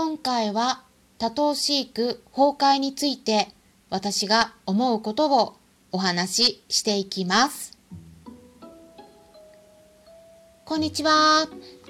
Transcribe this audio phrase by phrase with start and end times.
[0.00, 0.84] 今回は
[1.18, 3.48] 多頭飼育崩壊について
[3.90, 5.56] 私が思うことを
[5.90, 7.76] お話ししていきます。
[10.64, 11.48] こんにちは。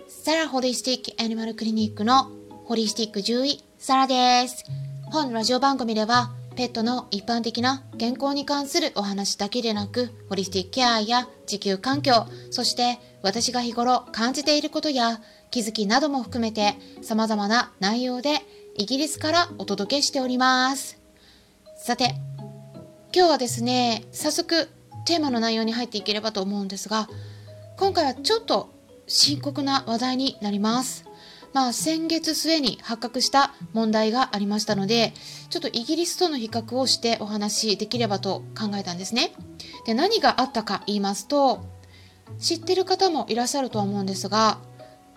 [0.09, 2.30] サラホリスティックアニマルクリニックの
[2.64, 4.64] ホリスティック獣医サラです。
[5.12, 15.20] 本ラジオ番組ではペットの一般的な健康に関するお話だけでなく、ホリスティックケアや地球環境、そして私が日頃感じていることや
[15.51, 18.43] 気づきなども含めて様々な内容で
[18.77, 20.98] イギリスからお届けしております。
[21.77, 22.15] さて、
[23.15, 24.69] 今日はですね、早速
[25.06, 27.09] テーマの内容に入っていければと思うんですが、
[27.79, 28.70] 今回はちょっと
[29.06, 31.06] 深刻な話題になります。
[31.55, 35.15] まあ先月末に発覚した問題がありましたので、
[35.48, 39.33] ちょっとイギリスとの比較をしてお話しできればと考えたんですね。
[39.87, 41.65] で、何があったか言いますと、
[42.39, 44.59] 知ってる方もいらっしゃるとは思うんですが、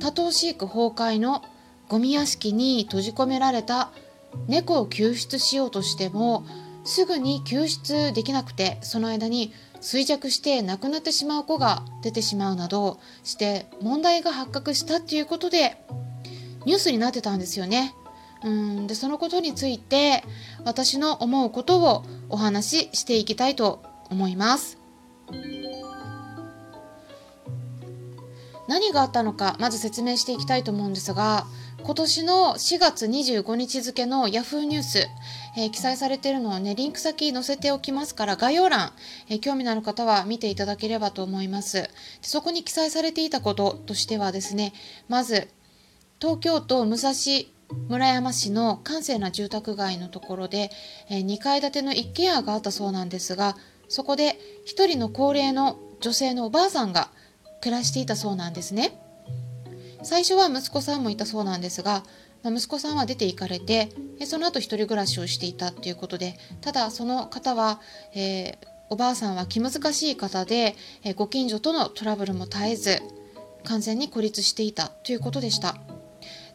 [0.02, 1.44] 多頭飼育崩壊の
[1.88, 3.92] ゴミ屋敷に閉じ込められた
[4.48, 6.46] 猫を救出しようとしても、
[6.84, 15.76] すぐに救出できなくて、その間に衰弱して亡くなってしまう子が出てしまうなどして問題が発覚したっていうことで
[16.66, 17.96] ニュースになってたんですよね。
[18.44, 20.24] うんでそのことについて
[20.66, 24.78] 私の思うことをお話ししていきたいと思います。
[28.72, 31.46] 何があったのかまず説明していきたいと思うんですが
[31.84, 35.00] 今年の4月25日付の Yahoo ニュース、
[35.58, 38.94] えー記載されているのをねリンク先載せておきますから概要欄、
[39.28, 41.82] えー興味のある方は見ていただければと思います。
[41.82, 41.90] で
[42.22, 44.72] そこに記載されていたこととしてはですね
[45.10, 45.50] まず
[46.22, 47.12] 東京都武蔵
[47.90, 50.70] 村山市の閑静な住宅街のところで、
[51.10, 53.58] えー2階建ての一軒家があったそうなんですが
[53.90, 57.12] そこで一人の高齢の女性のおばあさんが
[57.62, 59.00] 暮らしていたそうなんですね。
[60.04, 62.04] 最初は息子さんもいたそうなんですが、
[62.44, 63.90] まあ息子さんは出て行かれて
[64.26, 67.80] その後一人暮らしをしていたということでただその方は、
[68.14, 73.00] えーおばあさんは気難しい方で、えーご近所とのトラブルも絶えず
[73.64, 75.78] 完全に孤立していたということでした。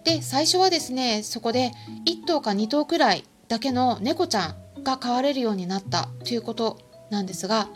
[0.04, 1.72] で最初はですねそこで
[2.04, 6.78] 1頭か2頭くらいだけの猫ちゃんが飼われるようになったということ
[7.10, 7.68] なんですが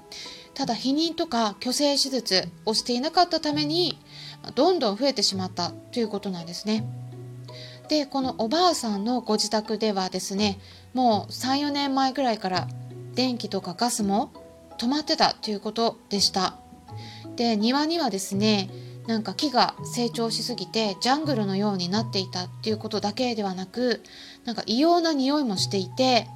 [0.60, 3.98] ただ避妊とか去勢手術をしていなかったために
[4.54, 6.84] どんどん増えてしまったということなんですね。
[7.88, 10.60] でこのおばあさんのご自宅ではですね
[10.92, 12.68] もう34年前ぐらいから
[13.14, 14.32] 電気とかガスも
[14.76, 16.58] 止まってたということでした。
[17.36, 18.68] で庭にはですね
[19.06, 24.02] なんか木が成長しすぎてジャングルのようになっていたっていうことだけではなく
[24.44, 26.28] なんか異様な匂いもしていて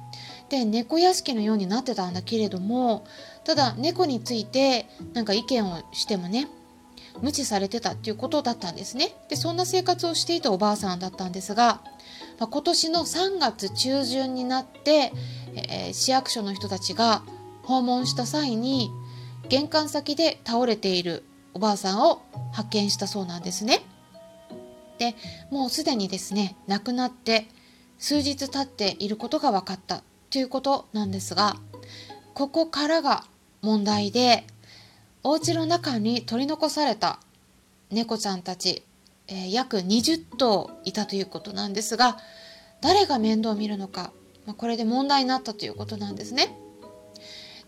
[0.49, 3.05] で猫屋敷のようになってたんだけれども
[3.45, 6.47] ただ猫についてなんか意見をしてもね
[7.21, 9.15] 無視されてたっていうことだったんですね。
[9.29, 11.81] でそんな生活をしていたおばあさんだったんですが、
[12.39, 15.13] まあ今年の3月中旬になって、
[15.55, 17.23] えー市役所の人たちが
[17.63, 18.91] 訪問した際に
[19.47, 21.23] 玄関先で倒れている
[21.53, 23.81] おばあさんを発見したそうなんですね。
[24.97, 25.15] で
[25.51, 27.47] もうすでにですね亡くなって
[27.97, 31.55] 数日経っていることが分かったということなんですが
[32.33, 33.23] ここからが
[33.65, 34.45] 問題で
[35.23, 37.19] お家の中に取り残された
[37.89, 38.83] 猫ちゃんたち、
[39.27, 42.19] えー約20頭いたということなんですが
[42.81, 44.11] 誰が面倒を見るのか、
[44.45, 46.55] まあ、これで問題になったということなんですね。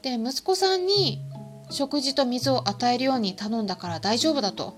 [0.04, 1.20] で息子さんに
[1.72, 4.78] 食事と水を与えるように頼んだから大丈夫だと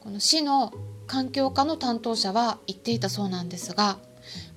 [0.00, 0.74] この市の
[1.06, 3.98] 環境課の担当者は言っていたそうなんですが、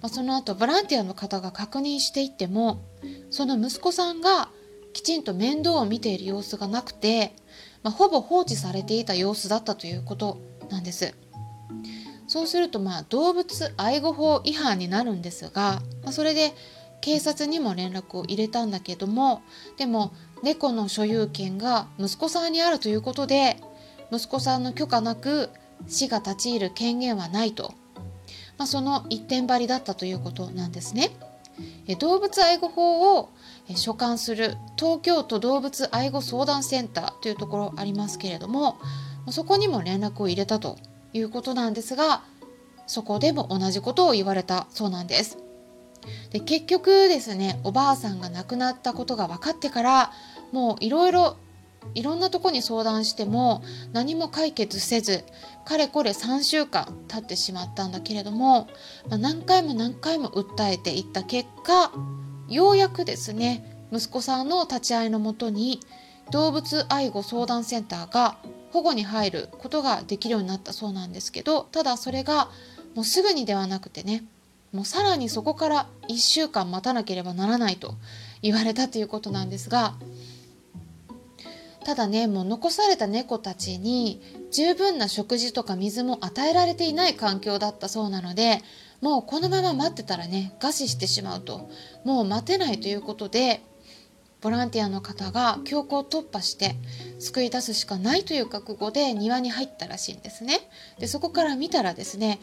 [0.01, 2.81] まあ、その後ボランティアの方が確認していっても
[3.29, 4.49] その息子さんが
[4.93, 7.35] きちんと面倒を見ている様子がなくて、
[7.83, 11.13] まあ、ほぼ放置されていた様子だったということなんです。
[12.27, 16.53] そうするとまあ動物愛護法違反になるんですが、まあ、それで
[17.01, 19.41] 警察にも連絡を入れたんだけども
[19.75, 23.57] でも猫の所有権が息子さんにあるということで
[24.13, 25.49] 息子さんの許可なく
[25.87, 27.73] 市が立ち入る権限はないと、
[28.57, 31.09] まあ、その一点張りだったということなんですね。
[31.85, 33.29] え動物愛護法を
[33.75, 38.79] 所管する東京都動物愛護相談センターというところありますけれども
[39.29, 40.77] そこにも連絡を入れたと
[41.13, 42.23] いうことなんですが
[42.87, 45.37] そこでも同じことを言われたそうなんです。
[46.31, 50.11] で結局ですねおばあさんが亡くなったことが分かってから
[50.51, 51.37] もういろいろ
[51.93, 55.23] いろんなとこに相談しても何も解決せず
[55.65, 58.67] かれこれ3週間経ってしまったんだけれども、
[59.09, 61.91] 何回も何回も訴えていった結果
[62.49, 65.79] ようやくですね息子さんの立ち会いのもとに
[66.31, 68.37] 動物愛護相談センターが
[68.71, 72.49] 保護に入ることができるようになったそうなんですけどただそれが
[72.95, 74.23] もうすぐにではなくてね
[74.71, 77.95] もうさらにそこから1週間待たなければならないと
[78.41, 79.95] 言われたということなんですが
[81.83, 88.61] ただねもう残された猫たちに十分な食事とか水も与えられていない環境だったそうなので
[89.01, 91.69] もうこのまま待ってたらね餓死してしまうと
[92.05, 93.61] もう待てないということで
[94.41, 96.75] ボランティアの方が強行突破して
[97.19, 100.59] 救い出すしかないという覚悟で庭に入ったらしいんですね。
[100.99, 102.39] でそこから見たらですね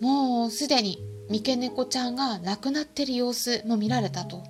[0.00, 0.98] もうすでに
[1.28, 4.42] 三毛猫ちゃんが亡くなってる様子も見られたと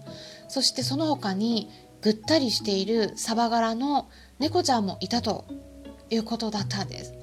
[0.48, 1.70] そしてその他に
[2.02, 4.08] ぐったりしているサバ柄の
[4.38, 5.44] 猫ちゃんもいたと
[6.08, 7.14] いうことだったんです。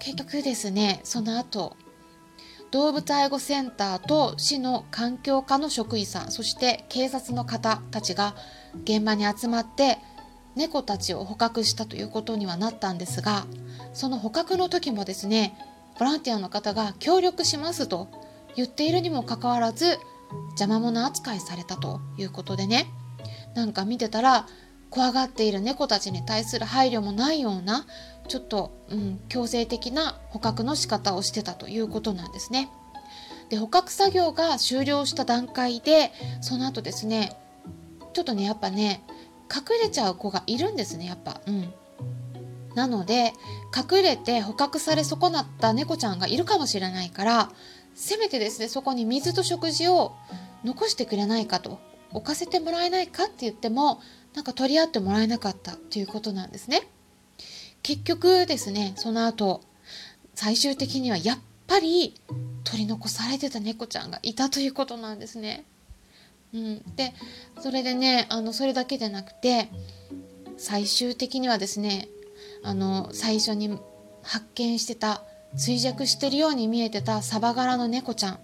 [0.00, 1.76] 結局ですねその後
[2.72, 8.34] 動物愛護センターと市の環境課の職員さんそして警察の方たちが
[8.84, 9.98] 現場に集まって
[10.56, 13.46] 猫たちを捕獲したということにはなったんですが
[13.92, 15.56] その捕獲の時もですね
[15.98, 18.08] ボランティアの方が協力しますと
[18.56, 19.98] 言っているにもかかわらず
[20.50, 22.86] 邪魔者扱いされたということでね。
[23.54, 24.46] なんか見てたら
[24.90, 27.86] 怖がっている猫たちに対する配慮もないような
[28.28, 32.70] ちょっと、うん、強制的な捕獲の仕方をしてたということなんですね。
[33.48, 37.36] で捕獲作業が終了した段階でその後ですね
[38.12, 39.02] ちょっとねやっぱね
[39.52, 41.40] 隠れちゃう子がいるんですねやっぱ。
[41.46, 41.72] うん
[42.74, 43.32] なので
[43.76, 47.50] 隠れて捕獲され損なった猫ちゃんがいるかもしれないから
[47.96, 50.14] せめてですねそこに水と食事を
[50.64, 51.80] 残してくれないかと
[52.12, 54.00] 置かせてもらえないかって言っても
[54.34, 56.88] なんか取り合ってもらえなかったということなんですね。
[57.82, 59.62] 結局ですねその後
[60.34, 62.14] 最終的にはやっぱり
[62.64, 65.64] 取り残されてた猫ちゃんがいたということなんですね。
[66.52, 67.14] うん、で
[67.60, 69.68] それでねあのそれだけでなくて
[70.56, 72.08] 最終的にはですね
[72.62, 73.78] あの最初に
[74.22, 75.22] 発見してた
[75.56, 78.38] 衰弱してるように見えてたサバ柄の猫ちゃん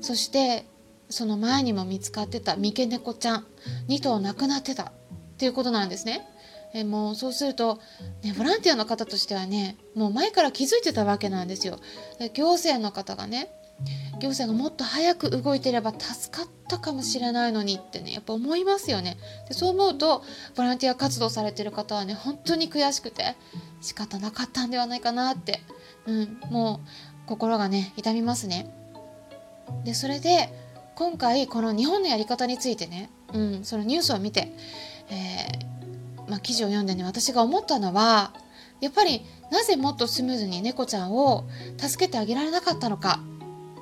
[0.00, 0.66] そして
[1.10, 3.46] その前にも見つかってた三毛猫ちゃん
[3.88, 4.92] 2頭亡くなってたっ
[5.36, 6.26] ていうことなんですね。
[6.72, 7.80] えもうそうすると、
[8.22, 11.80] ね、ボランティアの方としてはねもう前から気づいてたわけなんですよ。
[12.34, 13.50] 行政の方がね
[14.20, 19.16] 行政がもっと早く動いてれば助かったかもしれないのにってねやっぱ思いますよね
[19.48, 20.22] でそう思うと
[20.54, 23.34] ボランティア活動されてる方はね本当に悔しくて
[23.80, 25.60] 仕方なかったんではないかなって、
[26.06, 26.80] うん、も
[27.24, 28.70] う心がね痛みますね
[29.84, 30.52] でそれで
[31.00, 34.52] 今回この日本のやり方についてね、うん、そのニュースを見て、
[35.08, 38.34] えー、まあ、記事を読んでね私が思ったのは
[38.82, 41.48] やっぱりなぜもっとスムーズに猫ちゃんを
[41.78, 43.20] 助けてあげられなかったのか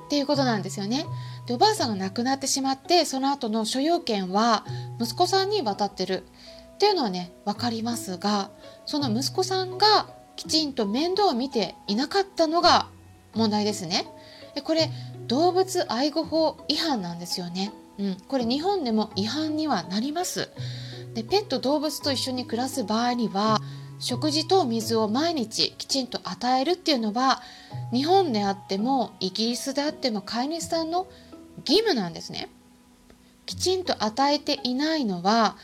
[0.05, 1.05] っていうことなんですよね。
[1.45, 4.65] でおばあさんが亡くなってしまってその後の所有権は
[4.97, 6.23] 息子さんに渡ってる
[6.75, 8.49] っていうのはね分かりますが
[8.85, 10.07] その息子さんが
[10.37, 12.87] きちんと面倒を見ていなかったのが
[13.35, 14.07] 問題ですね。
[14.55, 14.89] でこれ
[15.29, 17.71] 動物愛護法違反なんですよね。
[17.99, 20.49] うん、これ日本でも違反にはなります。
[21.13, 23.59] でペット動物と一緒に暮らす場合には
[23.99, 27.41] 食事と水を毎日きちんと与えるっていうのは
[27.91, 31.07] 日本であってもイギリスであっても飼い主さんの
[31.65, 32.49] 義務なんですね。
[33.45, 35.57] きちんと与えていないのは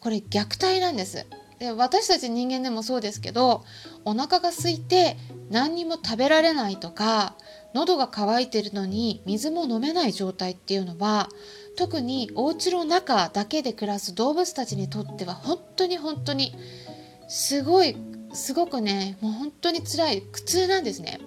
[0.00, 1.26] これ虐待なんです。
[1.64, 3.64] で私たち人間でもそうですけど
[4.04, 5.16] お腹が空いて
[5.50, 7.36] 何にも食べられないとか
[7.72, 11.30] 喉が渇いてるのに水も飲めない状態っていうのは
[11.76, 16.54] 特にお家の中だけで暮らす動物たちにとっては本当に本当に
[17.28, 17.96] すごい
[18.34, 21.18] すごくねもう本当に辛い苦痛なんですね。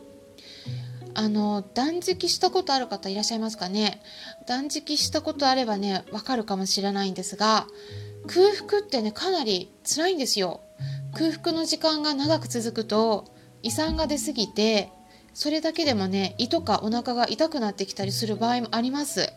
[1.15, 4.03] あの断食したことある方いらっしゃいますかね？
[4.45, 7.65] 断食したことあればねわかるかもしれないんですが
[8.27, 10.61] 空腹ってねかなり辛いんですよ。
[11.13, 13.25] 空腹の時間が長く続くと
[13.63, 14.91] 胃酸が出過ぎて
[15.33, 19.33] それだけでもね胃とかお腹が痛くなってきたりする場合もあります。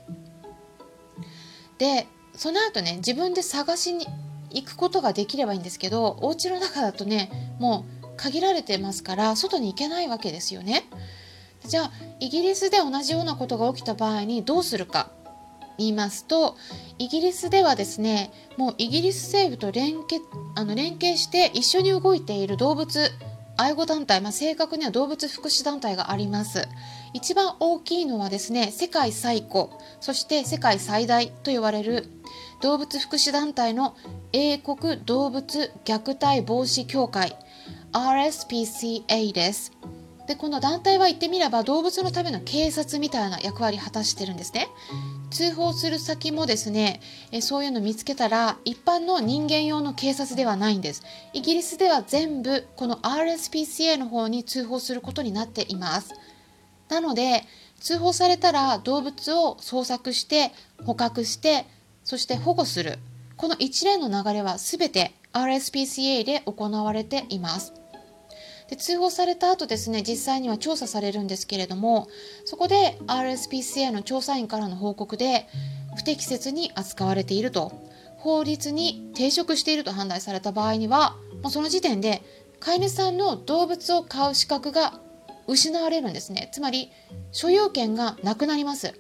[1.78, 2.06] で
[2.36, 4.06] その後ね自分で探しに
[4.50, 10.84] 行くことができればいいんですけどお家の中だとねもう限られてますから外に行けないわけですよね。
[11.66, 15.10] じゃあイギリスで同じようなことが起きた場合にどうするか。
[15.80, 16.56] 言いますと
[16.98, 20.22] イギリスではですねもうイギリス政府と連携
[20.54, 23.10] あの連携して一緒に動いている動物
[23.56, 26.66] 愛護団体、まあ、正確には動物福祉団体があります。
[27.12, 29.66] 一番大きいのはですね世界最古
[30.00, 32.06] そして世界最大と言われる
[32.62, 33.96] 動物福祉団体の
[34.32, 37.36] 英国動物虐待防止協会
[37.92, 39.72] RSPCA です。
[40.26, 44.68] でこの団体は言ってみれば動物のための警察みたいな役割を果たしてるんですね。
[45.30, 47.00] 通報する先もですね
[47.32, 51.02] えそういうの見つけたら一般の人間用の警察ではないんです。
[51.32, 56.14] イギリスでは全部この RSPCA の方に通報することになっています。
[56.88, 57.44] なので
[57.78, 60.52] 通報されたら動物を捜索して
[60.84, 61.66] 捕獲して
[62.04, 62.98] そして保護する。
[63.36, 67.79] この一連の流れは全て RSPCA で行われています。
[68.70, 72.08] で通報された後ですね実際には調査されるんですけれども
[72.44, 75.48] そこで RSPCA の調査員からの報告で
[75.96, 77.72] 不適切に扱われていると
[78.18, 82.22] 法律に抵触していると判断された場合にはもうその時点で
[82.60, 85.00] 飼い主さんの動物を飼う資格が
[85.48, 86.50] 失われるんですね。
[86.52, 86.90] つまり
[87.32, 88.94] 所有権がなくなります。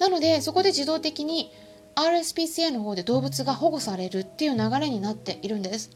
[0.00, 1.52] なのでそこで自動的に
[1.94, 5.90] RSPCA の方で動物が保護されるっていう流れになっているんです。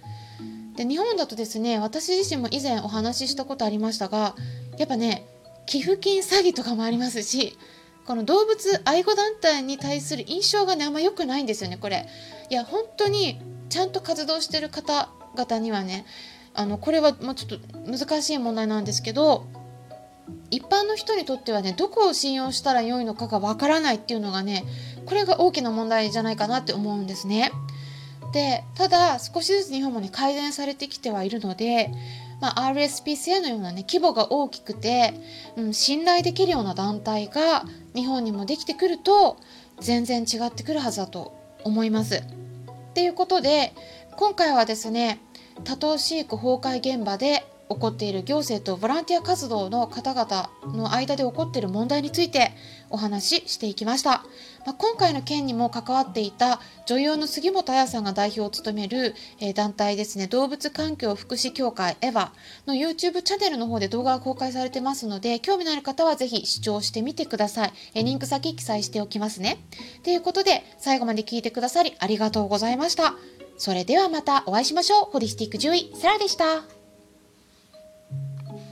[0.76, 4.34] で日本だとですね私自身も以前お話ししたことありましたが
[4.78, 5.26] やっぱね
[5.66, 7.58] 寄付金詐欺とかもありますし
[8.06, 12.06] この動物愛護団体に対する印象がねあんま良くないんですよねこれ
[12.50, 16.06] いや本当にちゃんと活動してる方々にはね
[16.54, 19.46] あのこれはもうちょっと難しい問題なんですけど
[20.50, 24.64] 一般の人にとってはねどこを信用したらよいのかがわからないっていうのがね
[25.04, 27.52] これが大きな問題じゃないかなって思うんですね。
[28.36, 31.90] でただ少しずつ日本もね改善されてきてはいるので、
[32.38, 35.14] まあ、RSPCA のようなね規模が大きくて、
[35.56, 37.64] うん、信頼できるような団体が
[37.94, 39.38] 日本にもできてくると
[39.80, 42.16] 全然違ってくるはずだと思います。
[42.16, 43.72] っていうことで
[44.18, 45.18] 今回はですね
[45.64, 52.52] 多頭飼育崩壊現場で起こっている行政とボランティア活動の方々の間で起こっている問題について
[52.90, 54.24] お話ししていきました、
[54.64, 62.30] まあ、今回の件にも関わっていた女優の杉本彩さんが代表を務める、えー、団体ですね動物環境福祉協会エヴァ
[62.66, 69.58] の YouTube チャンネルの方で動画が公開されてますので興味のある方はぜひ視聴してみてください、えー、リンク先記載しておきますね。
[70.04, 73.14] ということで最後まで聞いてくださりありがとうございました。
[73.58, 75.04] それではまたお会いしましょう。
[75.10, 76.75] ホリスティック獣医サラでした。